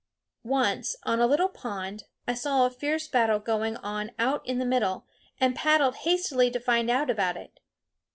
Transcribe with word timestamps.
Once, 0.43 0.95
on 1.03 1.19
a 1.19 1.27
little 1.27 1.47
pond, 1.47 2.05
I 2.27 2.33
saw 2.33 2.65
a 2.65 2.71
fierce 2.71 3.07
battle 3.07 3.37
going 3.37 3.77
on 3.77 4.09
out 4.17 4.43
in 4.47 4.57
the 4.57 4.65
middle, 4.65 5.05
and 5.39 5.55
paddled 5.55 5.97
hastily 5.97 6.49
to 6.49 6.59
find 6.59 6.89
out 6.89 7.11
about 7.11 7.37
it. 7.37 7.59